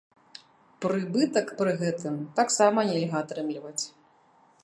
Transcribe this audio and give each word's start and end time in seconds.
Прыбытак 0.85 1.47
пры 1.59 1.75
гэтым 1.83 2.15
таксама 2.41 2.79
нельга 2.89 3.17
атрымліваць. 3.27 3.83